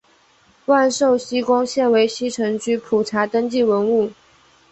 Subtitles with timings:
[0.65, 4.11] 万寿西宫现为西城区普查登记文物。